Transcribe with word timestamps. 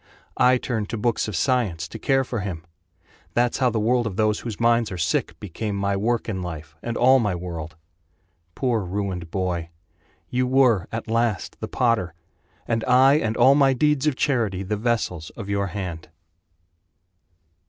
I 0.37 0.57
turned 0.57 0.89
to 0.89 0.97
books 0.97 1.27
of 1.27 1.35
science 1.35 1.87
To 1.89 1.99
care 1.99 2.23
for 2.23 2.39
him. 2.39 2.65
That's 3.35 3.59
how 3.59 3.69
the 3.69 3.79
world 3.79 4.07
of 4.07 4.15
those 4.15 4.39
whose 4.39 4.59
minds 4.59 4.91
are 4.91 4.97
sick 4.97 5.39
Became 5.39 5.75
my 5.75 5.95
work 5.95 6.27
in 6.27 6.41
life, 6.41 6.75
and 6.81 6.97
all 6.97 7.19
my 7.19 7.35
world. 7.35 7.75
Poor 8.55 8.79
ruined 8.83 9.29
boy! 9.29 9.69
You 10.27 10.47
were, 10.47 10.87
at 10.91 11.07
last, 11.07 11.55
the 11.59 11.67
potter 11.67 12.15
And 12.67 12.83
I 12.85 13.17
and 13.19 13.37
all 13.37 13.53
my 13.53 13.73
deeds 13.73 14.07
of 14.07 14.15
charity 14.15 14.63
The 14.63 14.75
vessels 14.75 15.29
of 15.37 15.49
your 15.49 15.67
hand. 15.67 16.09